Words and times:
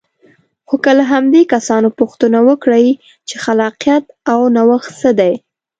خو 0.67 0.75
که 0.83 0.91
له 0.99 1.03
همدې 1.13 1.41
کسانو 1.53 1.89
پوښتنه 1.99 2.39
وکړئ 2.47 2.85
چې 3.27 3.35
خلاقیت 3.43 4.03
او 4.31 4.39
نوښت 4.55 4.91
څه 5.01 5.11
دی. 5.19 5.33